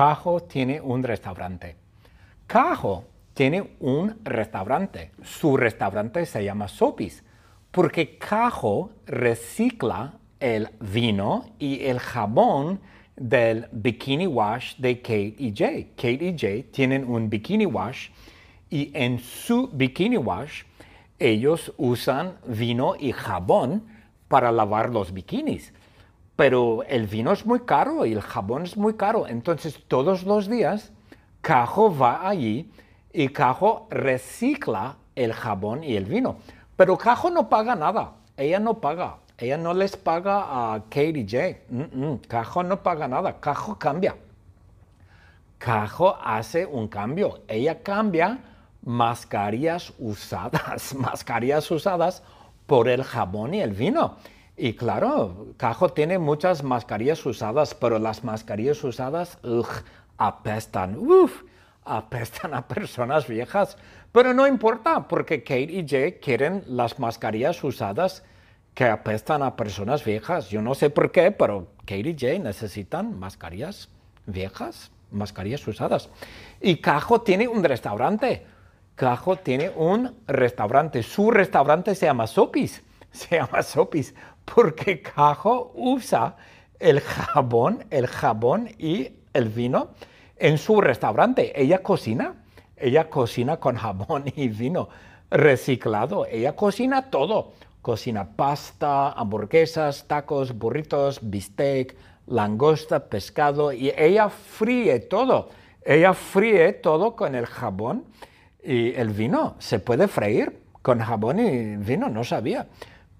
Cajo 0.00 0.40
tiene 0.44 0.80
un 0.80 1.02
restaurante. 1.02 1.76
Cajo 2.46 3.04
tiene 3.34 3.72
un 3.80 4.16
restaurante. 4.24 5.10
Su 5.22 5.58
restaurante 5.58 6.24
se 6.24 6.42
llama 6.42 6.68
Sopis 6.68 7.22
porque 7.70 8.16
Cajo 8.16 8.92
recicla 9.04 10.14
el 10.40 10.70
vino 10.80 11.50
y 11.58 11.84
el 11.84 11.98
jabón 11.98 12.80
del 13.14 13.68
bikini 13.72 14.26
wash 14.26 14.76
de 14.78 15.02
Kate 15.02 15.34
y 15.36 15.52
Jay. 15.54 15.92
Kate 15.94 16.24
y 16.24 16.34
Jay 16.34 16.62
tienen 16.62 17.04
un 17.04 17.28
bikini 17.28 17.66
wash 17.66 18.08
y 18.70 18.90
en 18.94 19.18
su 19.18 19.68
bikini 19.70 20.16
wash 20.16 20.62
ellos 21.18 21.74
usan 21.76 22.38
vino 22.46 22.94
y 22.98 23.12
jabón 23.12 23.84
para 24.28 24.50
lavar 24.50 24.88
los 24.88 25.12
bikinis. 25.12 25.74
Pero 26.40 26.84
el 26.88 27.06
vino 27.06 27.32
es 27.32 27.44
muy 27.44 27.60
caro 27.66 28.06
y 28.06 28.14
el 28.14 28.22
jabón 28.22 28.62
es 28.62 28.74
muy 28.74 28.94
caro. 28.94 29.26
Entonces 29.28 29.78
todos 29.86 30.22
los 30.22 30.48
días 30.48 30.90
Cajo 31.42 31.94
va 31.94 32.26
allí 32.26 32.72
y 33.12 33.28
Cajo 33.28 33.86
recicla 33.90 34.96
el 35.14 35.34
jabón 35.34 35.84
y 35.84 35.96
el 35.96 36.06
vino. 36.06 36.38
Pero 36.76 36.96
Cajo 36.96 37.28
no 37.28 37.50
paga 37.50 37.76
nada. 37.76 38.12
Ella 38.38 38.58
no 38.58 38.80
paga. 38.80 39.18
Ella 39.36 39.58
no 39.58 39.74
les 39.74 39.98
paga 39.98 40.72
a 40.72 40.80
Katie 40.84 41.26
J. 41.28 42.18
Cajo 42.26 42.62
no 42.62 42.82
paga 42.82 43.06
nada. 43.06 43.38
Cajo 43.38 43.78
cambia. 43.78 44.16
Cajo 45.58 46.16
hace 46.24 46.64
un 46.64 46.88
cambio. 46.88 47.42
Ella 47.48 47.82
cambia 47.82 48.38
mascarillas 48.82 49.92
usadas, 49.98 50.94
mascarillas 50.98 51.70
usadas 51.70 52.22
por 52.66 52.88
el 52.88 53.04
jabón 53.04 53.52
y 53.52 53.60
el 53.60 53.72
vino. 53.72 54.16
Y 54.62 54.74
claro, 54.74 55.54
Cajo 55.56 55.88
tiene 55.88 56.18
muchas 56.18 56.62
mascarillas 56.62 57.24
usadas, 57.24 57.74
pero 57.74 57.98
las 57.98 58.24
mascarillas 58.24 58.84
usadas 58.84 59.38
apestan. 60.18 60.98
Uf, 60.98 61.44
apestan 61.82 62.52
a 62.52 62.68
personas 62.68 63.26
viejas. 63.26 63.78
Pero 64.12 64.34
no 64.34 64.46
importa, 64.46 65.08
porque 65.08 65.42
Kate 65.42 65.72
y 65.72 65.86
Jay 65.88 66.18
quieren 66.20 66.62
las 66.66 66.98
mascarillas 66.98 67.64
usadas 67.64 68.22
que 68.74 68.84
apestan 68.84 69.42
a 69.42 69.56
personas 69.56 70.04
viejas. 70.04 70.50
Yo 70.50 70.60
no 70.60 70.74
sé 70.74 70.90
por 70.90 71.10
qué, 71.10 71.30
pero 71.30 71.68
Katie 71.86 72.10
y 72.10 72.16
Jay 72.18 72.38
necesitan 72.38 73.18
mascarillas 73.18 73.88
viejas, 74.26 74.90
mascarillas 75.10 75.66
usadas. 75.66 76.10
Y 76.60 76.82
Cajo 76.82 77.22
tiene 77.22 77.48
un 77.48 77.64
restaurante. 77.64 78.44
Cajo 78.94 79.36
tiene 79.36 79.70
un 79.70 80.18
restaurante. 80.26 81.02
Su 81.02 81.30
restaurante 81.30 81.94
se 81.94 82.04
llama 82.04 82.26
Sopis. 82.26 82.82
Se 83.12 83.34
llama 83.38 83.60
Sopis 83.64 84.14
porque 84.54 85.02
Cajo 85.02 85.72
usa 85.74 86.36
el 86.78 87.00
jabón, 87.00 87.84
el 87.90 88.06
jabón 88.06 88.68
y 88.78 89.10
el 89.32 89.48
vino 89.48 89.90
en 90.36 90.58
su 90.58 90.80
restaurante. 90.80 91.52
Ella 91.60 91.82
cocina. 91.82 92.34
Ella 92.76 93.10
cocina 93.10 93.58
con 93.58 93.76
jabón 93.76 94.24
y 94.34 94.48
vino 94.48 94.88
reciclado. 95.30 96.26
Ella 96.26 96.56
cocina 96.56 97.10
todo 97.10 97.52
Cocina 97.82 98.36
pasta, 98.36 99.12
hamburguesas, 99.12 100.06
tacos, 100.06 100.52
burritos, 100.52 101.18
bistec, 101.22 101.96
langosta, 102.26 103.08
pescado 103.08 103.72
y 103.72 103.90
ella 103.96 104.28
fríe 104.28 105.00
todo. 105.00 105.48
Ella 105.82 106.12
fríe 106.12 106.74
todo 106.74 107.16
con 107.16 107.34
el 107.34 107.46
jabón 107.46 108.04
y 108.62 108.92
el 108.92 109.08
vino. 109.08 109.56
Se 109.60 109.78
puede 109.78 110.08
freír 110.08 110.60
con 110.82 110.98
jabón 110.98 111.38
y 111.38 111.76
vino, 111.76 112.10
no 112.10 112.22
sabía. 112.22 112.66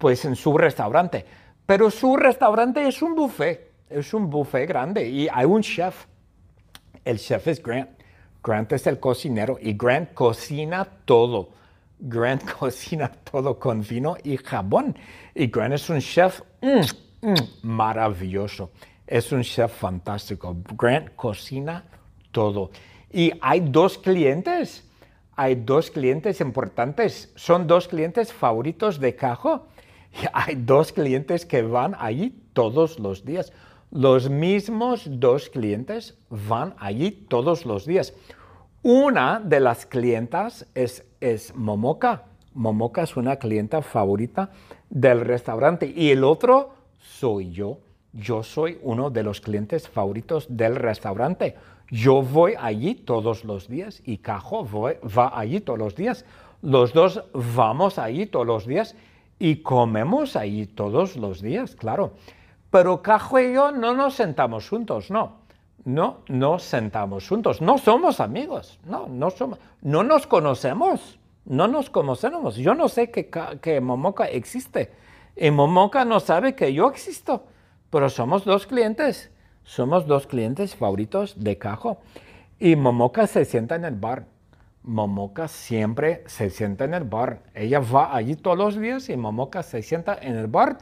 Pues 0.01 0.25
en 0.25 0.35
su 0.35 0.59
restaurante. 0.59 1.25
Pero 1.65 1.89
su 1.93 2.17
restaurante 2.17 2.89
es 2.89 3.01
un 3.03 3.15
buffet, 3.15 3.71
es 3.89 4.13
un 4.13 4.29
buffet 4.29 4.67
grande 4.67 5.09
y 5.09 5.29
hay 5.33 5.45
un 5.45 5.63
chef. 5.63 6.07
El 7.05 7.19
chef 7.19 7.47
es 7.47 7.63
Grant. 7.63 7.91
Grant 8.43 8.73
es 8.73 8.89
el 8.89 8.99
cocinero 8.99 9.59
y 9.61 9.75
Grant 9.75 10.13
cocina 10.15 10.85
todo 11.05 11.61
Grant 12.01 12.51
cocina 12.59 13.09
todo 13.09 13.59
con 13.59 13.83
vino 13.83 14.17
y 14.25 14.37
jabón. 14.39 14.97
Y 15.35 15.47
Grant 15.49 15.75
es 15.75 15.89
un 15.91 16.01
chef 16.01 16.41
mm, 16.63 17.29
mm, 17.29 17.35
maravilloso. 17.63 18.71
Es 19.07 19.33
un 19.33 19.43
chef 19.43 19.73
fantástico. 19.73 20.57
Grant 20.77 21.15
cocina 21.15 21.85
todo. 22.33 22.71
Y 23.13 23.33
hay 23.41 23.61
dos 23.61 23.99
clientes. 23.99 24.87
Hay 25.37 25.55
dos 25.55 25.91
clientes 25.91 26.41
importantes. 26.41 27.33
Son 27.35 27.67
dos 27.67 27.89
clientes 27.89 28.33
favoritos 28.33 28.99
de 28.99 29.15
Cajo. 29.15 29.67
Hay 30.33 30.55
dos 30.57 30.93
clientes 30.93 31.47
que 31.47 31.63
van 31.63 31.95
allí 31.99 32.35
todos 32.53 32.99
los 32.99 33.25
días. 33.25 33.53
Los 33.91 34.31
mismos 34.31 35.07
dos 35.09 35.49
clientes 35.49 36.17
van 36.29 36.75
allí 36.79 37.11
todos 37.11 37.67
los 37.67 37.87
días. 37.87 38.15
Una 38.83 39.41
de 39.41 39.61
las 39.61 39.85
clientas 39.85 40.67
es, 40.75 41.05
es 41.21 41.55
Momoka. 41.55 42.25
Momoka 42.55 43.03
es 43.03 43.17
una 43.17 43.37
clienta 43.37 43.83
favorita 43.83 44.51
del 44.89 45.21
restaurante. 45.21 45.93
Y 45.95 46.11
el 46.11 46.25
otro 46.25 46.75
soy 46.99 47.51
yo. 47.51 47.79
Yo 48.13 48.43
soy 48.43 48.79
uno 48.83 49.11
de 49.11 49.23
los 49.23 49.41
clientes 49.41 49.89
favoritos 49.89 50.47
del 50.49 50.77
restaurante. 50.77 51.57
Yo 51.91 52.23
voy 52.23 52.55
allí 52.59 52.95
todos 52.95 53.45
los 53.45 53.69
días 53.69 54.03
y 54.05 54.19
Cajo 54.19 54.67
va 54.67 55.39
allí 55.39 55.61
todos 55.61 55.79
los 55.79 55.95
días. 55.97 56.25
Los 56.63 56.93
dos 56.93 57.25
vamos 57.33 57.99
allí 57.99 58.27
todos 58.27 58.47
los 58.47 58.67
días 58.67 58.95
y 59.41 59.57
comemos 59.63 60.37
allí 60.37 60.67
todos 60.67 61.17
los 61.17 61.43
días, 61.43 61.75
claro. 61.75 62.13
Pero 62.71 63.03
Cajo 63.03 63.41
y 63.41 63.53
yo 63.55 63.73
no 63.73 63.95
nos 63.95 64.15
sentamos 64.15 64.69
juntos, 64.69 65.11
no 65.11 65.41
no 65.85 66.19
nos 66.29 66.63
sentamos 66.63 67.27
juntos, 67.29 67.61
no 67.61 67.79
somos 67.79 68.21
amigos, 68.21 68.79
no, 68.85 69.09
no, 69.09 69.31
somos, 69.31 69.59
no 69.81 70.03
nos 70.03 70.27
conocemos, 70.27 71.19
no 71.45 71.69
nos 71.69 71.91
conocemos. 71.91 72.57
Yo 72.57 72.75
no 72.75 72.89
sé 72.89 73.11
que, 73.11 73.31
que 73.61 73.81
Momoka 73.81 74.27
existe 74.27 74.93
y 75.37 75.51
Momoka 75.51 76.05
no 76.05 76.21
sabe 76.21 76.55
que 76.55 76.73
yo 76.73 76.91
existo, 76.91 77.45
pero 77.89 78.11
somos 78.11 78.45
dos 78.45 78.67
clientes, 78.67 79.31
somos 79.65 80.07
dos 80.07 80.27
clientes 80.27 80.77
favoritos 80.77 81.43
de 81.43 81.59
Cajo. 81.59 81.99
Y 82.59 82.77
Momoka 82.77 83.27
se 83.27 83.47
sienta 83.47 83.77
en 83.77 83.87
el 83.87 83.95
bar. 83.95 84.27
Momoka 84.83 85.49
siempre 85.49 86.23
se 86.27 86.51
sienta 86.51 86.85
en 86.85 86.95
el 86.95 87.05
bar. 87.05 87.43
Ella 87.55 87.81
va 87.81 88.15
allí 88.15 88.37
todos 88.37 88.57
los 88.57 88.79
días 88.79 89.09
y 89.09 89.17
Momoka 89.17 89.63
se 89.63 89.83
sienta 89.83 90.19
en 90.21 90.37
el 90.37 90.47
bar 90.47 90.79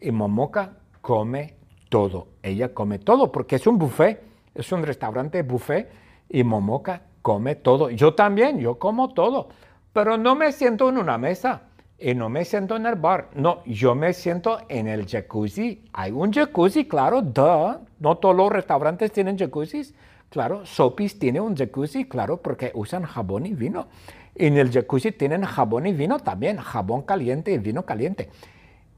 y 0.00 0.10
Momoka 0.10 0.74
come 1.00 1.54
todo. 1.88 2.28
Ella 2.42 2.72
come 2.72 2.98
todo 2.98 3.30
porque 3.30 3.56
es 3.56 3.66
un 3.66 3.78
buffet 3.78 4.32
es 4.54 4.72
un 4.72 4.82
restaurante 4.82 5.42
buffet 5.42 5.90
y 6.28 6.44
Momoka 6.44 7.02
come 7.22 7.56
todo. 7.56 7.90
Yo 7.90 8.14
también, 8.14 8.58
yo 8.58 8.78
como 8.78 9.12
todo, 9.14 9.48
pero 9.92 10.16
no 10.16 10.34
me 10.34 10.52
siento 10.52 10.88
en 10.88 10.98
una 10.98 11.18
mesa 11.18 11.62
y 11.98 12.14
no 12.14 12.28
me 12.28 12.44
siento 12.44 12.76
en 12.76 12.86
el 12.86 12.96
bar. 12.96 13.30
No, 13.34 13.62
yo 13.64 13.94
me 13.94 14.12
siento 14.12 14.58
en 14.68 14.88
el 14.88 15.06
jacuzzi. 15.06 15.84
Hay 15.92 16.10
un 16.10 16.32
jacuzzi, 16.32 16.86
claro, 16.86 17.22
duh. 17.22 17.78
No 17.98 18.16
todos 18.16 18.36
los 18.36 18.50
restaurantes 18.50 19.12
tienen 19.12 19.38
jacuzzis. 19.38 19.94
Claro, 20.32 20.64
Sopis 20.64 21.18
tiene 21.18 21.40
un 21.40 21.54
jacuzzi, 21.54 22.06
claro, 22.06 22.38
porque 22.38 22.72
usan 22.74 23.02
jabón 23.04 23.44
y 23.44 23.52
vino. 23.52 23.88
En 24.34 24.56
el 24.56 24.70
jacuzzi 24.72 25.12
tienen 25.12 25.44
jabón 25.44 25.86
y 25.86 25.92
vino 25.92 26.18
también, 26.20 26.56
jabón 26.56 27.02
caliente 27.02 27.52
y 27.52 27.58
vino 27.58 27.84
caliente. 27.84 28.30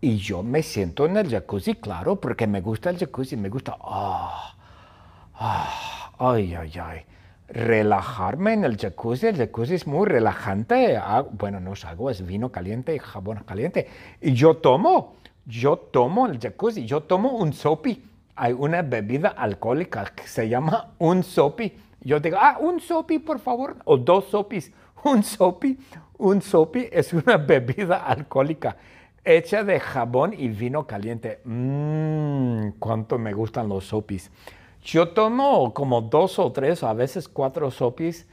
Y 0.01 0.17
yo 0.19 0.45
me 0.45 0.63
siento 0.63 1.07
en 1.07 1.17
el 1.17 1.29
jacuzzi, 1.29 1.75
claro, 1.75 2.21
porque 2.21 2.47
me 2.47 2.61
gusta 2.61 2.91
el 2.91 2.99
jacuzzi, 2.99 3.37
me 3.37 3.49
gusta. 3.49 3.77
Ah, 3.81 4.55
Ah, 5.37 6.13
ay, 6.19 6.55
ay, 6.55 6.73
ay. 6.81 7.01
Relajarme 7.49 8.53
en 8.53 8.65
el 8.65 8.77
jacuzzi. 8.77 9.27
El 9.27 9.37
jacuzzi 9.37 9.75
es 9.75 9.87
muy 9.89 10.07
relajante. 10.07 10.97
Ah, 10.97 11.25
bueno, 11.29 11.59
no 11.59 11.73
es 11.73 11.85
agua, 11.85 12.13
es 12.13 12.25
vino 12.25 12.53
caliente 12.53 12.95
y 12.95 13.01
jabón 13.01 13.39
caliente. 13.45 13.89
Y 14.21 14.33
yo 14.35 14.59
tomo, 14.59 15.17
yo 15.45 15.77
tomo 15.77 16.27
el 16.29 16.39
jacuzzi, 16.39 16.87
yo 16.87 17.03
tomo 17.03 17.33
un 17.33 17.53
sopi. 17.53 18.01
Hay 18.37 18.53
una 18.53 18.83
bebida 18.83 19.29
alcohólica 19.29 20.07
que 20.15 20.27
se 20.27 20.49
llama 20.49 20.95
un 20.99 21.23
sopi. 21.23 21.73
Yo 22.01 22.21
digo, 22.21 22.37
ah, 22.41 22.59
un 22.61 22.81
sopi, 22.81 23.19
por 23.19 23.39
favor, 23.39 23.77
o 23.85 23.97
dos 23.97 24.27
sopis. 24.27 24.73
Un 25.05 25.23
sopi, 25.23 25.79
un 26.17 26.41
sopi 26.41 26.89
es 26.91 27.13
una 27.13 27.37
bebida 27.51 28.07
alcohólica 28.07 28.75
hecha 29.25 29.65
de 29.65 29.81
jabón 29.81 30.35
y 30.37 30.49
vino 30.49 30.87
caliente. 30.87 31.41
Mmm, 31.45 32.71
cuánto 32.79 33.19
me 33.19 33.33
gustan 33.33 33.69
los 33.69 33.87
sopis. 33.87 34.31
Yo 34.83 35.09
tomo 35.09 35.73
como 35.73 36.03
dos 36.03 36.39
o 36.39 36.53
tres, 36.53 36.83
a 36.83 36.93
veces 36.93 37.29
cuatro 37.29 37.71
sopis 37.71 38.29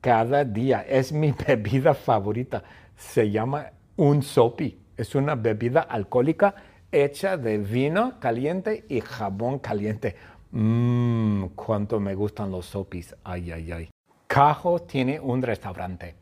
cada 0.00 0.44
día. 0.44 0.84
Es 0.88 1.12
mi 1.12 1.32
bebida 1.46 1.94
favorita. 1.94 2.62
Se 2.96 3.30
llama 3.30 3.70
un 3.96 4.22
sopi. 4.22 4.78
Es 4.96 5.14
una 5.14 5.34
bebida 5.34 5.80
alcohólica 5.80 6.54
hecha 6.94 7.36
de 7.36 7.58
vino 7.58 8.20
caliente 8.20 8.84
y 8.88 9.00
jabón 9.00 9.58
caliente. 9.58 10.16
Mmm, 10.52 11.46
cuánto 11.54 11.98
me 11.98 12.14
gustan 12.14 12.50
los 12.50 12.66
sopis. 12.66 13.14
Ay, 13.24 13.50
ay, 13.50 13.72
ay. 13.72 13.90
Cajo 14.26 14.80
tiene 14.82 15.18
un 15.20 15.42
restaurante. 15.42 16.14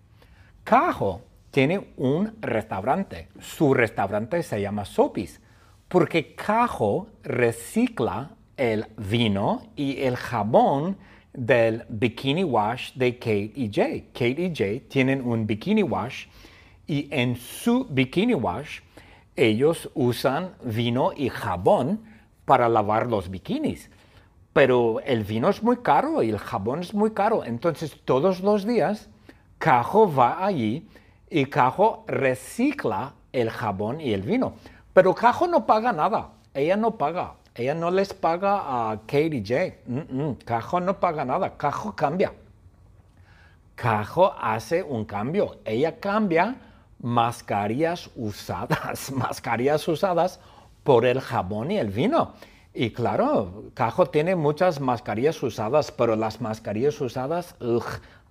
Cajo 0.64 1.22
tiene 1.50 1.92
un 1.96 2.34
restaurante. 2.40 3.28
Su 3.40 3.74
restaurante 3.74 4.42
se 4.42 4.60
llama 4.60 4.84
Sopis 4.84 5.40
porque 5.88 6.34
Cajo 6.34 7.08
recicla 7.22 8.30
el 8.56 8.86
vino 8.96 9.62
y 9.76 10.00
el 10.00 10.16
jabón 10.16 10.96
del 11.34 11.84
bikini 11.88 12.44
wash 12.44 12.92
de 12.94 13.18
Kate 13.18 13.52
y 13.54 13.70
Jay. 13.70 14.08
Kate 14.14 14.42
y 14.42 14.52
Jay 14.54 14.80
tienen 14.80 15.20
un 15.20 15.46
bikini 15.46 15.82
wash 15.82 16.26
y 16.86 17.08
en 17.10 17.36
su 17.36 17.84
bikini 17.84 18.34
wash 18.34 18.80
ellos 19.36 19.90
usan 19.94 20.54
vino 20.62 21.12
y 21.14 21.28
jabón 21.28 22.02
para 22.44 22.68
lavar 22.68 23.06
los 23.06 23.30
bikinis. 23.30 23.90
Pero 24.52 25.00
el 25.00 25.24
vino 25.24 25.48
es 25.48 25.62
muy 25.62 25.78
caro 25.78 26.22
y 26.22 26.30
el 26.30 26.38
jabón 26.38 26.80
es 26.80 26.92
muy 26.92 27.12
caro. 27.12 27.44
Entonces 27.44 27.98
todos 28.04 28.40
los 28.40 28.66
días 28.66 29.08
Cajo 29.58 30.12
va 30.12 30.44
allí 30.44 30.88
y 31.30 31.46
Cajo 31.46 32.04
recicla 32.06 33.14
el 33.32 33.48
jabón 33.48 34.00
y 34.00 34.12
el 34.12 34.22
vino. 34.22 34.54
Pero 34.92 35.14
Cajo 35.14 35.46
no 35.46 35.64
paga 35.64 35.92
nada. 35.92 36.32
Ella 36.52 36.76
no 36.76 36.98
paga. 36.98 37.34
Ella 37.54 37.74
no 37.74 37.90
les 37.90 38.12
paga 38.12 38.90
a 38.90 39.00
Katie 39.06 39.42
J. 39.46 40.36
Cajo 40.44 40.80
no 40.80 41.00
paga 41.00 41.24
nada. 41.24 41.56
Cajo 41.56 41.94
cambia. 41.94 42.32
Cajo 43.74 44.34
hace 44.38 44.82
un 44.82 45.06
cambio. 45.06 45.58
Ella 45.64 45.98
cambia 45.98 46.56
mascarillas 47.02 48.10
usadas, 48.16 49.12
mascarillas 49.12 49.86
usadas 49.88 50.40
por 50.84 51.04
el 51.04 51.20
jabón 51.20 51.70
y 51.70 51.78
el 51.78 51.88
vino. 51.88 52.34
Y 52.72 52.90
claro, 52.90 53.64
Cajo 53.74 54.06
tiene 54.06 54.34
muchas 54.34 54.80
mascarillas 54.80 55.42
usadas, 55.42 55.92
pero 55.92 56.16
las 56.16 56.40
mascarillas 56.40 56.98
usadas 57.00 57.54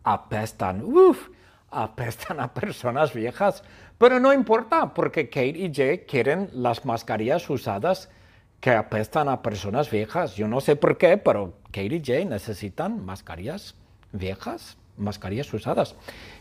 apestan, 0.04 0.84
uf, 0.84 1.30
apestan 1.70 2.40
a 2.40 2.54
personas 2.54 3.14
viejas. 3.14 3.64
Pero 4.00 4.20
no 4.20 4.34
importa, 4.34 4.96
porque 4.96 5.30
Kate 5.30 5.60
y 5.60 5.72
Jay 5.72 6.00
quieren 6.00 6.50
las 6.54 6.86
mascarillas 6.86 7.48
usadas 7.52 8.10
que 8.60 8.72
apestan 8.72 9.30
a 9.30 9.44
personas 9.44 9.92
viejas. 9.92 10.36
Yo 10.36 10.48
no 10.48 10.60
sé 10.60 10.76
por 10.76 10.98
qué, 10.98 11.18
pero 11.18 11.54
Kate 11.66 11.96
y 11.96 12.02
Jay 12.04 12.26
necesitan 12.26 13.06
mascarillas 13.06 13.76
viejas, 14.12 14.78
mascarillas 14.98 15.54
usadas. 15.54 15.96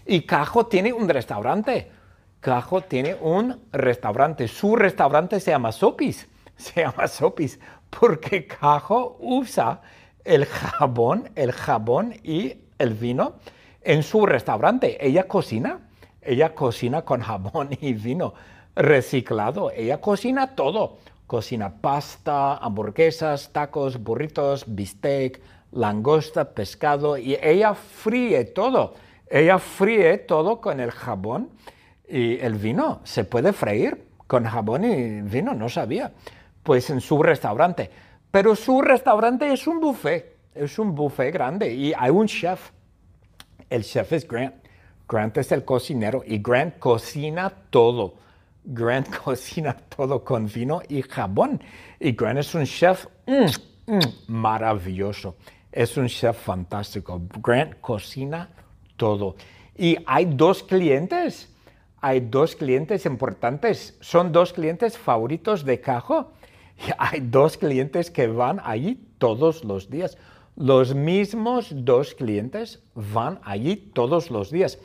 Y 0.07 0.23
Cajo 0.23 0.67
tiene 0.67 0.93
un 0.93 1.09
restaurante. 1.09 1.91
Cajo 2.41 2.81
tiene 2.81 3.15
un 3.15 3.61
restaurante. 3.71 4.49
Su 4.49 4.75
restaurante 4.77 5.41
se 5.41 5.51
llama 5.51 5.73
Sopis. 5.73 6.27
Se 6.57 6.83
llama 6.83 7.09
Sopis 7.09 7.59
porque 7.89 8.47
Cajo 8.47 9.17
usa 9.21 9.81
el 10.25 10.47
jabón, 10.47 11.31
el 11.35 11.53
jabón 11.53 12.15
y 12.23 12.55
el 12.79 12.95
vino 12.95 13.35
en 13.83 14.03
su 14.03 14.27
restaurante. 14.27 15.05
Ella 15.05 15.27
cocina, 15.27 15.81
ella 16.23 16.55
cocina 16.55 17.03
con 17.03 17.21
jabón 17.21 17.71
y 17.81 17.93
vino 17.93 18.35
reciclado. 18.75 19.71
Ella 19.71 20.01
cocina 20.01 20.55
todo. 20.55 20.99
Cocina 21.27 21.81
pasta, 21.81 22.57
hamburguesas, 22.57 23.53
tacos, 23.53 24.03
burritos, 24.03 24.65
bistec, 24.67 25.41
langosta, 25.71 26.51
pescado 26.55 27.17
y 27.17 27.39
ella 27.41 27.75
fríe 27.75 28.45
todo. 28.45 28.95
Ella 29.29 29.59
fríe 29.59 30.19
todo 30.19 30.61
con 30.61 30.81
el 30.81 30.91
jabón 30.91 31.51
y 32.11 32.39
el 32.41 32.55
vino. 32.55 33.01
Se 33.05 33.25
puede 33.25 33.53
freír 33.53 34.07
con 34.27 34.45
jabón 34.45 34.85
y 34.85 35.23
vino, 35.23 35.55
no 35.55 35.69
sabía 35.69 36.13
pues 36.63 36.91
en 36.91 37.01
su 37.01 37.23
restaurante. 37.23 37.91
Pero 38.31 38.55
su 38.55 38.81
restaurante 38.81 39.53
es 39.53 39.67
un 39.67 39.81
buffet, 39.81 40.37
es 40.55 40.79
un 40.79 40.95
buffet 40.95 41.33
grande 41.33 41.73
y 41.73 41.93
hay 41.97 42.11
un 42.11 42.27
chef. 42.27 42.71
El 43.69 43.85
chef 43.85 44.13
es 44.13 44.27
Grant. 44.27 44.55
Grant 45.09 45.37
es 45.39 45.51
el 45.53 45.65
cocinero 45.65 46.23
y 46.25 46.39
Grant 46.39 46.79
cocina 46.79 47.53
todo. 47.71 48.15
Grant 48.65 49.09
cocina 49.25 49.77
todo 49.77 50.25
con 50.25 50.47
vino 50.47 50.83
y 50.89 51.03
jabón. 51.03 51.61
Y 51.99 52.13
Grant 52.13 52.39
es 52.39 52.55
un 52.55 52.65
chef 52.65 53.07
mm, 53.27 53.93
mm, 53.93 54.01
maravilloso. 54.29 55.37
Es 55.73 55.97
un 55.97 56.07
chef 56.07 56.37
fantástico. 56.37 57.21
Grant 57.43 57.81
cocina 57.81 58.49
todo. 58.97 59.37
Y 59.77 59.97
hay 60.07 60.27
dos 60.27 60.63
clientes. 60.63 61.50
Hay 62.01 62.21
dos 62.21 62.57
clientes 62.57 63.07
importantes. 63.07 63.97
Son 64.01 64.33
dos 64.33 64.53
clientes 64.53 64.97
favoritos 64.97 65.65
de 65.65 65.81
Cajo 65.81 66.33
hay 66.99 67.21
dos 67.21 67.57
clientes 67.57 68.11
que 68.11 68.27
van 68.27 68.61
allí 68.65 69.01
todos 69.19 69.65
los 69.65 69.91
días. 69.91 70.17
Los 70.57 70.95
mismos 70.95 71.73
dos 71.73 72.15
clientes 72.15 72.83
van 72.95 73.41
allí 73.45 73.77
todos 73.77 74.31
los 74.31 74.51
días. 74.51 74.79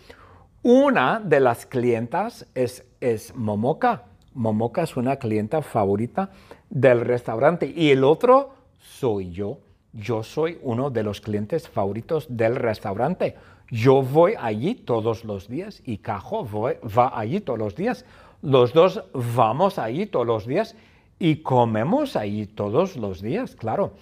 Una 0.63 1.19
de 1.19 1.39
las 1.39 1.65
clientas 1.65 2.47
es, 2.55 2.85
es 2.99 3.35
Momoka. 3.35 4.05
Momoka 4.33 4.83
es 4.83 4.97
una 4.97 5.17
clienta 5.17 5.61
favorita 5.61 6.31
del 6.69 7.01
restaurante 7.01 7.71
y 7.73 7.91
el 7.91 8.03
otro 8.03 8.53
soy 8.79 9.31
yo. 9.31 9.59
Yo 9.93 10.23
soy 10.23 10.59
uno 10.61 10.89
de 10.89 11.03
los 11.03 11.21
clientes 11.21 11.69
favoritos 11.69 12.25
del 12.29 12.55
restaurante. 12.55 13.35
Yo 13.69 14.01
voy 14.01 14.35
allí 14.39 14.75
todos 14.75 15.25
los 15.25 15.47
días 15.47 15.81
y 15.85 15.97
Cajo 15.97 16.47
va 16.47 17.11
allí 17.17 17.39
todos 17.41 17.59
los 17.59 17.75
días. 17.75 18.05
Los 18.41 18.73
dos 18.73 19.03
vamos 19.13 19.79
allí 19.79 20.05
todos 20.05 20.27
los 20.27 20.45
días 20.45 20.75
y 21.17 21.37
comemos 21.37 22.15
ahí 22.15 22.45
todos 22.45 22.95
los 22.95 23.21
días, 23.21 23.55
claro. 23.55 23.93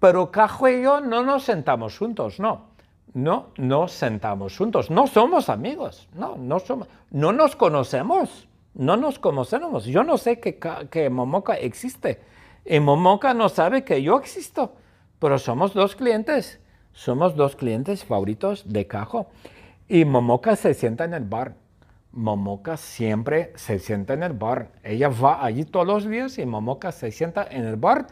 Pero 0.00 0.30
Cajo 0.30 0.68
y 0.68 0.82
yo 0.82 1.00
no 1.00 1.22
nos 1.22 1.44
sentamos 1.44 1.96
juntos, 1.96 2.40
no. 2.40 2.74
No 3.14 3.50
nos 3.56 3.92
sentamos 3.92 4.56
juntos. 4.56 4.90
No 4.90 5.06
somos 5.06 5.48
amigos. 5.48 6.08
No, 6.14 6.36
no 6.36 6.58
somos. 6.58 6.88
No 7.10 7.32
nos 7.32 7.54
conocemos. 7.54 8.48
No 8.74 8.96
nos 8.96 9.20
conocemos. 9.20 9.84
Yo 9.84 10.02
no 10.02 10.18
sé 10.18 10.40
que, 10.40 10.58
que 10.90 11.08
Momoka 11.10 11.54
existe. 11.54 12.20
Y 12.64 12.80
Momoka 12.80 13.32
no 13.32 13.48
sabe 13.48 13.84
que 13.84 14.02
yo 14.02 14.18
existo. 14.18 14.74
Pero 15.20 15.38
somos 15.38 15.74
dos 15.74 15.94
clientes. 15.94 16.58
Somos 16.94 17.36
dos 17.36 17.54
clientes 17.54 18.04
favoritos 18.04 18.64
de 18.66 18.86
Cajo. 18.86 19.26
Y 19.86 20.06
Momoka 20.06 20.56
se 20.56 20.72
sienta 20.72 21.04
en 21.04 21.12
el 21.12 21.24
bar 21.24 21.56
Momoka 22.14 22.76
siempre 22.76 23.52
se 23.56 23.80
sienta 23.80 24.14
en 24.14 24.22
el 24.22 24.34
bar. 24.34 24.70
Ella 24.84 25.08
va 25.08 25.44
allí 25.44 25.64
todos 25.64 25.86
los 25.86 26.08
días 26.08 26.38
y 26.38 26.46
Momoka 26.46 26.92
se 26.92 27.10
sienta 27.10 27.44
en 27.50 27.64
el 27.64 27.76
bar 27.76 28.06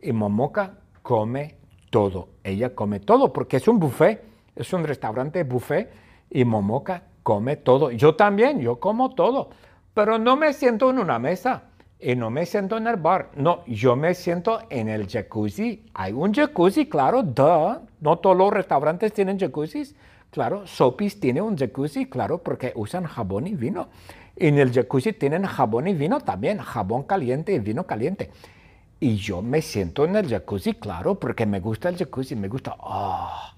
y 0.00 0.12
Momoka 0.12 0.74
come 1.02 1.56
todo. 1.90 2.28
Ella 2.44 2.74
come 2.74 3.00
todo 3.00 3.32
porque 3.32 3.56
es 3.56 3.66
un 3.66 3.80
buffet, 3.80 4.22
es 4.54 4.72
un 4.72 4.84
restaurante 4.84 5.42
buffet 5.42 5.90
y 6.30 6.44
Momoka 6.44 7.02
come 7.24 7.56
todo. 7.56 7.90
Yo 7.90 8.14
también, 8.14 8.60
yo 8.60 8.78
como 8.78 9.16
todo, 9.16 9.50
pero 9.92 10.18
no 10.18 10.36
me 10.36 10.52
siento 10.52 10.90
en 10.90 11.00
una 11.00 11.18
mesa 11.18 11.64
y 12.00 12.14
no 12.14 12.30
me 12.30 12.46
siento 12.46 12.76
en 12.76 12.86
el 12.86 12.96
bar. 12.96 13.30
No, 13.34 13.64
yo 13.66 13.96
me 13.96 14.14
siento 14.14 14.60
en 14.70 14.88
el 14.88 15.08
jacuzzi. 15.08 15.84
Hay 15.94 16.12
un 16.12 16.32
jacuzzi, 16.32 16.88
claro, 16.88 17.22
duh. 17.22 17.80
No 18.00 18.18
todos 18.18 18.36
los 18.36 18.52
restaurantes 18.52 19.12
tienen 19.12 19.38
jacuzzis. 19.38 19.94
Claro, 20.30 20.66
Sopis 20.66 21.18
tiene 21.18 21.40
un 21.40 21.56
jacuzzi, 21.56 22.06
claro, 22.06 22.38
porque 22.38 22.72
usan 22.76 23.04
jabón 23.04 23.46
y 23.46 23.54
vino. 23.54 23.88
En 24.36 24.58
el 24.58 24.72
jacuzzi 24.72 25.12
tienen 25.12 25.44
jabón 25.44 25.88
y 25.88 25.94
vino 25.94 26.20
también, 26.20 26.58
jabón 26.58 27.02
caliente 27.02 27.52
y 27.52 27.58
vino 27.58 27.84
caliente. 27.84 28.30
Y 29.00 29.16
yo 29.16 29.42
me 29.42 29.62
siento 29.62 30.04
en 30.04 30.16
el 30.16 30.28
jacuzzi, 30.28 30.74
claro, 30.74 31.18
porque 31.18 31.46
me 31.46 31.60
gusta 31.60 31.88
el 31.88 31.96
jacuzzi, 31.96 32.36
me 32.36 32.48
gusta, 32.48 32.76
ah, 32.80 33.54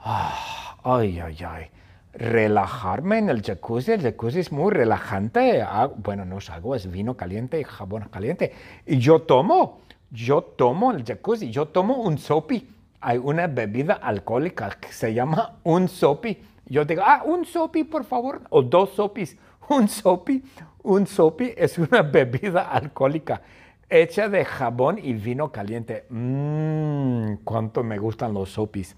ah, 0.00 0.76
ay, 0.82 1.20
ay, 1.20 1.36
ay, 1.46 1.70
relajarme 2.16 3.18
en 3.18 3.28
el 3.28 3.42
jacuzzi, 3.42 3.92
el 3.92 4.02
jacuzzi 4.02 4.40
es 4.40 4.52
muy 4.52 4.72
relajante, 4.72 5.62
ah, 5.62 5.90
bueno, 5.96 6.24
no 6.24 6.38
es 6.38 6.50
agua, 6.50 6.76
es 6.76 6.90
vino 6.90 7.16
caliente 7.16 7.60
y 7.60 7.64
jabón 7.64 8.08
caliente. 8.10 8.52
Y 8.86 8.98
yo 8.98 9.22
tomo, 9.22 9.80
yo 10.10 10.42
tomo 10.42 10.92
el 10.92 11.04
jacuzzi, 11.04 11.50
yo 11.50 11.66
tomo 11.66 11.96
un 11.96 12.18
sopi 12.18 12.68
hay 13.04 13.18
una 13.18 13.46
bebida 13.46 13.94
alcohólica 13.94 14.70
que 14.80 14.90
se 14.90 15.12
llama 15.12 15.56
un 15.62 15.88
sopi. 15.88 16.38
Yo 16.66 16.86
digo, 16.86 17.02
ah, 17.04 17.22
un 17.24 17.44
sopi, 17.44 17.84
por 17.84 18.04
favor, 18.04 18.40
o 18.48 18.62
dos 18.62 18.90
sopis. 18.94 19.36
Un 19.68 19.88
sopi, 19.88 20.42
un 20.82 21.06
sopi 21.06 21.52
es 21.56 21.78
una 21.78 22.02
bebida 22.16 22.70
alcohólica 22.70 23.42
hecha 23.90 24.28
de 24.28 24.44
jabón 24.44 24.98
y 24.98 25.12
vino 25.12 25.52
caliente. 25.52 26.06
Mmm, 26.08 27.34
cuánto 27.44 27.82
me 27.84 27.98
gustan 27.98 28.32
los 28.32 28.50
sopis. 28.50 28.96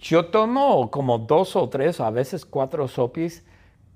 Yo 0.00 0.26
tomo 0.26 0.90
como 0.90 1.18
dos 1.18 1.56
o 1.56 1.68
tres, 1.68 2.00
a 2.00 2.10
veces 2.10 2.44
cuatro 2.44 2.86
sopis 2.88 3.44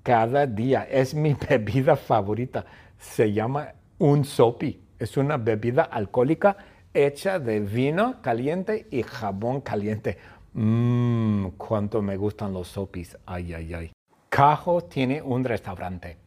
cada 0.03 0.47
día. 0.47 0.87
Es 0.89 1.13
mi 1.13 1.33
bebida 1.49 1.95
favorita. 1.95 2.65
Se 2.97 3.31
llama 3.31 3.73
un 3.99 4.25
sopi. 4.25 4.81
Es 4.99 5.17
una 5.17 5.37
bebida 5.37 5.83
alcohólica 5.83 6.57
hecha 6.93 7.39
de 7.39 7.59
vino 7.59 8.21
caliente 8.21 8.87
y 8.91 9.03
jabón 9.03 9.61
caliente. 9.61 10.17
Mmm, 10.53 11.47
cuánto 11.57 12.01
me 12.01 12.17
gustan 12.17 12.53
los 12.53 12.67
sopis. 12.67 13.17
Ay, 13.25 13.53
ay, 13.53 13.73
ay. 13.73 13.91
Cajo 14.29 14.81
tiene 14.83 15.21
un 15.21 15.43
restaurante. 15.43 16.17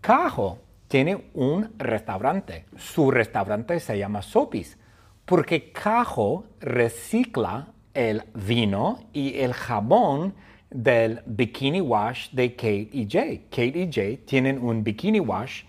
Cajo 0.00 0.58
tiene 0.88 1.30
un 1.34 1.72
restaurante. 1.78 2.66
Su 2.76 3.10
restaurante 3.10 3.80
se 3.80 3.98
llama 3.98 4.22
Sopis 4.22 4.78
porque 5.24 5.72
Cajo 5.72 6.44
recicla 6.60 7.73
el 7.94 8.24
vino 8.34 8.98
y 9.12 9.38
el 9.38 9.54
jabón 9.54 10.34
del 10.70 11.22
bikini 11.26 11.80
wash 11.80 12.30
de 12.30 12.54
Kate 12.54 12.90
y 12.92 13.08
Jay. 13.08 13.46
Kate 13.50 13.78
y 13.78 13.90
Jay 13.92 14.16
tienen 14.18 14.58
un 14.58 14.82
bikini 14.82 15.20
wash 15.20 15.62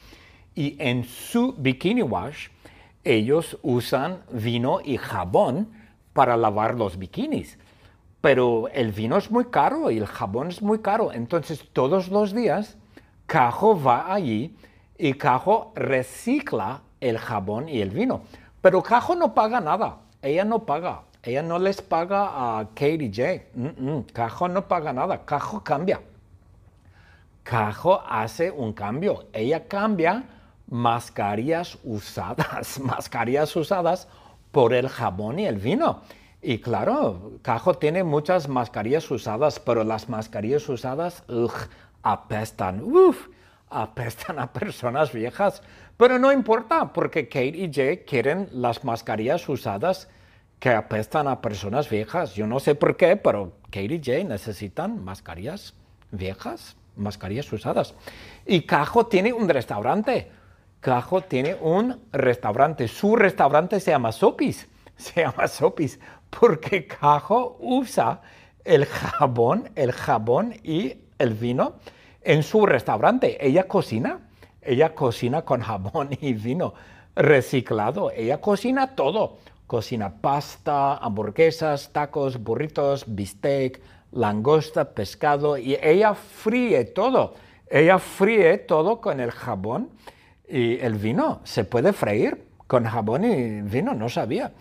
y 0.55 0.75
en 0.79 1.03
su 1.03 1.53
bikini 1.53 2.01
wash 2.01 2.47
ellos 3.03 3.57
usan 3.61 4.23
vino 4.31 4.79
y 4.83 4.97
jabón 4.97 5.69
para 6.13 6.35
lavar 6.35 6.75
los 6.75 6.97
bikinis. 6.97 7.57
pero 8.21 8.69
el 8.73 8.91
vino 8.91 9.17
es 9.17 9.29
muy 9.29 9.45
caro 9.45 9.91
y 9.91 9.99
el 9.99 10.07
jabón 10.07 10.47
es 10.47 10.59
muy 10.59 10.79
caro. 10.79 11.13
Entonces 11.13 11.63
todos 11.73 12.09
los 12.09 12.33
días 12.33 12.75
Cajo 13.27 13.79
va 13.79 14.11
allí 14.11 14.55
y 14.97 15.13
Cajo 15.13 15.71
recicla 15.75 16.81
el 16.99 17.19
jabón 17.19 17.69
y 17.69 17.81
el 17.81 17.91
vino. 17.91 18.21
Pero 18.61 18.81
Cajo 18.81 19.13
no 19.13 19.35
paga 19.35 19.61
nada, 19.61 19.99
ella 20.23 20.43
no 20.43 20.65
paga, 20.65 21.03
ella 21.25 21.41
no 21.41 21.57
les 21.57 21.81
paga 21.81 22.59
a 22.59 22.65
Katie 22.75 23.11
J. 23.11 24.03
Cajo 24.13 24.47
no 24.47 24.67
paga 24.67 24.93
nada, 24.93 25.25
Cajo 25.25 25.63
cambia. 25.63 25.99
Cajo 27.43 28.01
hace 28.07 28.51
un 28.51 28.73
cambio, 28.73 29.25
ella 29.33 29.67
cambia 29.67 30.23
mascarillas 30.67 31.77
usadas, 31.83 32.79
mascarillas 32.91 33.55
usadas 33.55 34.07
por 34.51 34.73
el 34.73 34.87
jabón 34.87 35.39
y 35.39 35.45
el 35.45 35.57
vino. 35.57 36.01
Y 36.41 36.59
claro, 36.59 37.31
Cajo 37.41 37.73
tiene 37.73 38.03
muchas 38.03 38.47
mascarillas 38.47 39.09
usadas, 39.09 39.59
pero 39.59 39.83
las 39.83 40.07
mascarillas 40.09 40.69
usadas 40.69 41.23
apestan, 42.03 42.83
uf, 42.83 43.29
apestan 43.69 44.37
a 44.37 44.53
personas 44.53 45.11
viejas. 45.11 45.63
Pero 45.97 46.19
no 46.19 46.31
importa, 46.31 46.93
porque 46.93 47.27
Kate 47.27 47.57
y 47.57 47.71
Jay 47.73 48.05
quieren 48.05 48.47
las 48.51 48.83
mascarillas 48.83 49.49
usadas 49.49 50.07
que 50.65 50.71
apestan 50.71 51.27
a 51.27 51.41
personas 51.41 51.91
viejas. 51.91 52.33
Yo 52.33 52.47
no 52.47 52.59
sé 52.59 52.73
por 52.73 52.97
qué, 52.97 53.17
pero 53.17 53.51
Kate 53.65 53.93
y 53.93 54.01
Jay 54.03 54.23
necesitan 54.23 55.03
mascarillas 55.03 55.75
viejas, 56.09 56.75
mascarillas 56.95 57.53
usadas. 57.53 57.93
Y 58.47 58.61
Cajo 58.61 59.05
tiene 59.05 59.31
un 59.31 59.47
restaurante. 59.47 60.31
Cajo 60.79 61.21
tiene 61.21 61.53
un 61.53 62.01
restaurante. 62.11 62.87
Su 62.87 63.15
restaurante 63.15 63.79
se 63.79 63.91
llama 63.91 64.11
Sopis. 64.11 64.67
Se 64.95 65.21
llama 65.21 65.47
Sopis 65.47 65.99
porque 66.31 66.87
Cajo 66.87 67.57
usa 67.59 68.21
el 68.63 68.87
jabón, 68.87 69.69
el 69.75 69.91
jabón 69.91 70.55
y 70.63 70.95
el 71.19 71.35
vino 71.35 71.75
en 72.23 72.41
su 72.41 72.65
restaurante. 72.65 73.37
Ella 73.45 73.67
cocina, 73.67 74.29
ella 74.63 74.95
cocina 74.95 75.43
con 75.43 75.61
jabón 75.61 76.09
y 76.19 76.33
vino 76.33 76.73
reciclado. 77.15 78.09
Ella 78.09 78.41
cocina 78.41 78.95
todo. 78.95 79.37
Cocina 79.67 80.21
pasta, 80.21 80.97
hamburguesas, 80.97 81.91
tacos, 81.91 82.41
burritos, 82.43 83.05
bistec, 83.07 83.81
langosta, 84.11 84.93
pescado 84.93 85.57
y 85.57 85.77
ella 85.81 86.13
fríe 86.13 86.85
todo. 86.85 87.33
Ella 87.67 87.99
fríe 87.99 88.57
todo 88.59 89.01
con 89.01 89.19
el 89.19 89.31
jabón 89.31 89.89
y 90.47 90.77
el 90.79 90.95
vino. 90.95 91.41
Se 91.43 91.63
puede 91.63 91.93
freír 91.93 92.45
con 92.67 92.85
jabón 92.85 93.23
y 93.23 93.61
vino, 93.61 93.93
no 93.93 94.09
sabía 94.09 94.51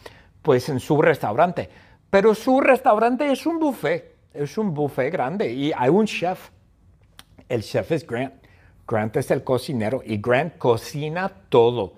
pues 0.45 0.69
en 0.69 0.79
su 0.79 1.01
restaurante. 1.01 1.69
Pero 2.11 2.35
su 2.35 2.61
restaurante 2.61 3.33
es 3.33 3.47
un 3.47 3.59
buffet, 3.59 4.15
es 4.35 4.59
un 4.59 4.75
buffet 4.75 5.11
grande 5.11 5.51
y 5.51 5.73
hay 5.75 5.89
un 5.89 6.07
chef. 6.07 6.51
El 7.49 7.63
chef 7.63 7.91
es 7.91 8.07
Grant. 8.07 8.35
Grant 8.87 9.17
es 9.17 9.31
el 9.31 9.43
cocinero 9.43 10.03
y 10.05 10.19
Grant 10.19 10.59
cocina 10.59 11.33
todo. 11.49 11.95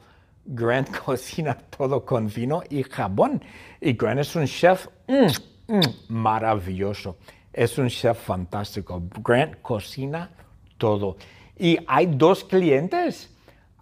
Grant 0.47 0.97
cocina 1.05 1.55
todo 1.55 2.05
con 2.05 2.29
vino 2.29 2.63
y 2.71 2.83
jabón. 2.83 3.43
Y 3.81 3.93
Grant 3.95 4.21
es 4.21 4.37
un 4.37 4.47
chef 4.47 4.87
mm, 5.09 5.75
mm, 5.75 5.81
maravilloso. 6.09 7.17
Es 7.53 7.79
un 7.79 7.89
chef 7.89 8.19
fantástico. 8.19 9.03
Grant 9.23 9.61
cocina 9.63 10.31
todo. 10.79 11.17
Y 11.59 11.79
hay 11.87 12.07
dos 12.07 12.45
clientes. 12.45 13.31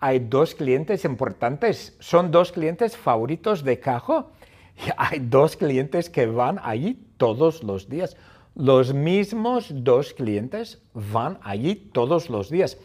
Hay 0.01 0.19
dos 0.19 0.55
clientes 0.55 1.05
importantes. 1.05 1.97
Son 1.99 2.31
dos 2.31 2.53
clientes 2.53 2.97
favoritos 2.97 3.65
de 3.65 3.81
Cajo. 3.81 4.31
hay 4.97 5.19
dos 5.21 5.57
clientes 5.57 6.11
que 6.11 6.27
van 6.27 6.61
allí 6.63 6.99
todos 7.17 7.63
los 7.63 7.89
días. 7.89 8.17
Los 8.55 8.95
mismos 8.95 9.73
dos 9.73 10.13
clientes 10.13 10.81
van 10.93 11.39
allí 11.43 11.75
todos 11.75 12.31
los 12.31 12.51
días. 12.51 12.79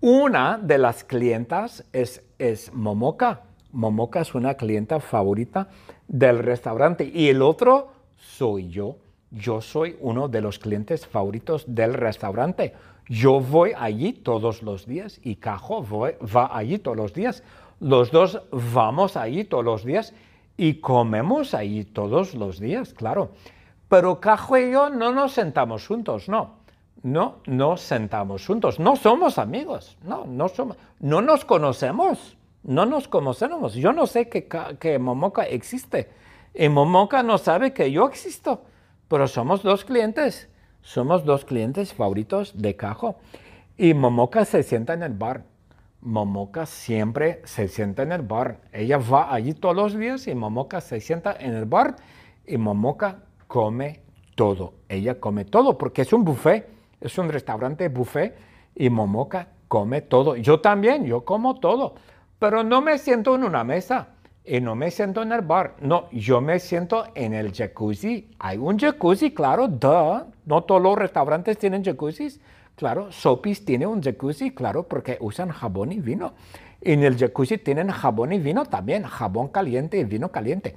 Una 0.00 0.58
de 0.58 0.78
las 0.78 1.02
clientas 1.02 1.84
es, 1.92 2.24
es 2.38 2.72
Momoka. 2.72 3.42
Momoka 3.72 4.20
es 4.20 4.32
una 4.32 4.54
clienta 4.54 5.00
favorita 5.00 5.68
del 6.06 6.38
restaurante. 6.38 7.10
Y 7.12 7.28
el 7.30 7.42
otro 7.42 7.88
soy 8.16 8.68
yo. 8.68 8.96
Yo 9.32 9.60
soy 9.60 9.96
uno 10.00 10.28
de 10.28 10.40
los 10.40 10.60
clientes 10.60 11.04
favoritos 11.04 11.64
del 11.66 11.94
restaurante. 11.94 12.74
Yo 13.08 13.40
voy 13.40 13.72
allí 13.76 14.12
todos 14.12 14.62
los 14.62 14.86
días 14.86 15.20
y 15.24 15.36
Cajo 15.36 15.84
va 15.84 16.56
allí 16.56 16.78
todos 16.78 16.96
los 16.96 17.12
días. 17.12 17.42
Los 17.80 18.12
dos 18.12 18.40
vamos 18.72 19.16
allí 19.16 19.44
todos 19.44 19.64
los 19.64 19.84
días 19.84 20.14
y 20.56 20.74
comemos 20.74 21.54
ahí 21.54 21.84
todos 21.84 22.34
los 22.34 22.60
días, 22.60 22.94
claro. 22.94 23.32
Pero 23.88 24.20
Cajo 24.20 24.58
y 24.58 24.70
yo 24.70 24.90
no 24.90 25.12
nos 25.12 25.32
sentamos 25.32 25.86
juntos, 25.88 26.28
no. 26.28 26.57
No 27.02 27.36
nos 27.46 27.80
sentamos 27.80 28.46
juntos, 28.46 28.80
no 28.80 28.96
somos 28.96 29.38
amigos, 29.38 29.96
no, 30.02 30.26
no 30.26 30.48
somos, 30.48 30.76
no 30.98 31.22
nos 31.22 31.44
conocemos, 31.44 32.36
no 32.62 32.86
nos 32.86 33.06
conocemos. 33.06 33.74
Yo 33.74 33.92
no 33.92 34.06
sé 34.06 34.28
que, 34.28 34.48
que 34.80 34.98
Momoka 34.98 35.44
existe. 35.44 36.10
Y 36.54 36.68
Momoka 36.68 37.22
no 37.22 37.38
sabe 37.38 37.72
que 37.72 37.92
yo 37.92 38.08
existo, 38.08 38.62
pero 39.06 39.28
somos 39.28 39.62
dos 39.62 39.84
clientes, 39.84 40.48
somos 40.82 41.24
dos 41.24 41.44
clientes 41.44 41.94
favoritos 41.94 42.52
de 42.60 42.74
Cajo. 42.74 43.16
Y 43.76 43.94
Momoka 43.94 44.44
se 44.44 44.64
sienta 44.64 44.94
en 44.94 45.04
el 45.04 45.12
bar. 45.12 45.44
Momoka 46.00 46.66
siempre 46.66 47.42
se 47.44 47.68
sienta 47.68 48.02
en 48.02 48.12
el 48.12 48.22
bar. 48.22 48.60
Ella 48.72 48.98
va 48.98 49.32
allí 49.32 49.54
todos 49.54 49.76
los 49.76 49.96
días 49.96 50.26
y 50.26 50.34
Momoka 50.34 50.80
se 50.80 51.00
sienta 51.00 51.36
en 51.38 51.54
el 51.54 51.64
bar. 51.64 51.96
Y 52.46 52.56
Momoka 52.56 53.20
come 53.46 54.00
todo. 54.34 54.74
Ella 54.88 55.20
come 55.20 55.44
todo 55.44 55.76
porque 55.78 56.02
es 56.02 56.12
un 56.12 56.24
buffet, 56.24 56.68
es 57.00 57.18
un 57.18 57.28
restaurante 57.28 57.88
buffet 57.88 58.36
y 58.74 58.90
Momoka 58.90 59.48
come 59.68 60.02
todo. 60.02 60.36
Yo 60.36 60.60
también, 60.60 61.04
yo 61.04 61.24
como 61.24 61.60
todo, 61.60 61.94
pero 62.38 62.64
no 62.64 62.80
me 62.80 62.98
siento 62.98 63.34
en 63.34 63.44
una 63.44 63.64
mesa 63.64 64.08
y 64.44 64.60
no 64.60 64.74
me 64.74 64.90
siento 64.90 65.22
en 65.22 65.32
el 65.32 65.42
bar. 65.42 65.76
No, 65.80 66.10
yo 66.10 66.40
me 66.40 66.58
siento 66.58 67.04
en 67.14 67.34
el 67.34 67.52
jacuzzi. 67.52 68.30
Hay 68.38 68.56
un 68.56 68.78
jacuzzi, 68.78 69.32
claro, 69.32 69.68
duh. 69.68 70.24
No 70.46 70.62
todos 70.62 70.80
los 70.80 70.96
restaurantes 70.96 71.58
tienen 71.58 71.84
jacuzzis. 71.84 72.40
Claro, 72.74 73.12
Sopis 73.12 73.64
tiene 73.64 73.86
un 73.86 74.02
jacuzzi, 74.02 74.52
claro, 74.52 74.84
porque 74.84 75.18
usan 75.20 75.50
jabón 75.50 75.92
y 75.92 76.00
vino. 76.00 76.32
En 76.80 77.02
el 77.02 77.18
jacuzzi 77.18 77.58
tienen 77.58 77.90
jabón 77.90 78.32
y 78.32 78.38
vino 78.38 78.64
también, 78.64 79.02
jabón 79.02 79.48
caliente 79.48 79.98
y 79.98 80.04
vino 80.04 80.30
caliente. 80.30 80.76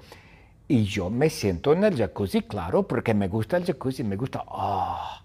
Y 0.67 0.83
yo 0.83 1.09
me 1.09 1.29
siento 1.29 1.73
en 1.73 1.83
el 1.83 1.95
jacuzzi, 1.95 2.41
claro, 2.41 2.83
porque 2.83 3.13
me 3.13 3.27
gusta 3.27 3.57
el 3.57 3.65
jacuzzi, 3.65 4.03
me 4.03 4.15
gusta, 4.15 4.43
ah, 4.47 5.21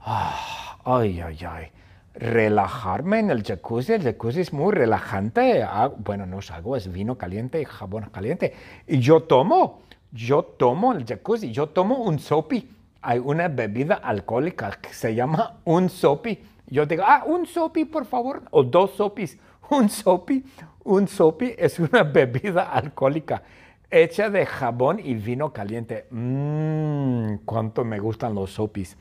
ay, 0.00 1.20
ay, 1.20 1.38
ay, 1.48 1.70
relajarme 2.14 3.18
en 3.20 3.30
el 3.30 3.42
jacuzzi. 3.42 3.94
El 3.94 4.02
jacuzzi 4.02 4.40
es 4.40 4.52
muy 4.52 4.72
relajante. 4.72 5.62
Ah, 5.62 5.90
bueno, 5.96 6.26
no 6.26 6.38
es 6.40 6.50
agua, 6.50 6.78
es 6.78 6.90
vino 6.90 7.16
caliente 7.16 7.60
y 7.60 7.64
jabón 7.64 8.10
caliente. 8.10 8.54
Y 8.86 8.98
yo 9.00 9.22
tomo, 9.22 9.82
yo 10.12 10.42
tomo 10.42 10.92
el 10.92 11.04
jacuzzi, 11.04 11.52
yo 11.52 11.68
tomo 11.68 11.98
un 11.98 12.18
sopi 12.18 12.68
hay 13.02 13.18
una 13.18 13.48
bebida 13.48 13.94
alcohólica 13.94 14.70
que 14.80 14.92
se 14.92 15.14
llama 15.14 15.60
un 15.64 15.88
sopi. 15.88 16.38
Yo 16.66 16.86
digo, 16.86 17.02
ah, 17.06 17.24
un 17.26 17.46
sopi, 17.46 17.84
por 17.84 18.04
favor, 18.04 18.42
o 18.50 18.62
dos 18.62 18.92
sopis. 18.92 19.38
Un 19.70 19.88
sopi, 19.88 20.44
un 20.84 21.08
sopi 21.08 21.54
es 21.56 21.78
una 21.78 22.02
bebida 22.18 22.64
alcohólica 22.70 23.42
hecha 23.90 24.30
de 24.30 24.46
jabón 24.46 25.00
y 25.02 25.14
vino 25.14 25.52
caliente. 25.52 26.06
Mmm, 26.10 27.36
cuánto 27.44 27.84
me 27.84 27.98
gustan 27.98 28.34
los 28.34 28.52
sopis. 28.52 28.96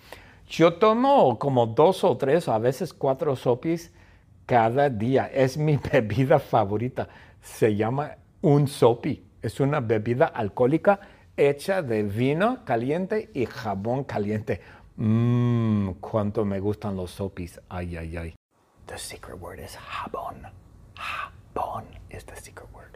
Yo 0.50 0.74
tomo 0.74 1.38
como 1.38 1.68
dos 1.68 2.04
o 2.04 2.18
tres, 2.18 2.48
a 2.48 2.58
veces 2.58 2.92
cuatro 2.92 3.36
sopis 3.36 3.94
cada 4.48 4.90
día. 4.90 5.30
Es 5.32 5.58
mi 5.58 5.78
bebida 5.94 6.40
favorita. 6.40 7.08
Se 7.40 7.76
llama 7.76 8.16
un 8.42 8.68
sopi. 8.68 9.24
Es 9.44 9.60
una 9.60 9.80
bebida 9.80 10.26
alcohólica 10.26 11.00
hecha 11.38 11.84
de 11.84 12.02
vino 12.02 12.66
caliente 12.66 13.30
y 13.34 13.46
jabón 13.46 14.04
caliente. 14.04 14.60
Mmm, 14.96 15.92
cuánto 16.02 16.44
me 16.46 16.60
gustan 16.60 16.96
los 16.96 17.12
sopis. 17.12 17.62
Ay, 17.70 17.96
ay, 17.96 18.18
ay. 18.18 18.36
The 18.88 18.98
secret 18.98 19.40
word 19.40 19.60
is 19.60 19.78
jabón. 19.78 20.52
Jabón 20.96 21.86
is 22.10 22.26
the 22.26 22.36
secret 22.36 22.70
word. 22.74 22.89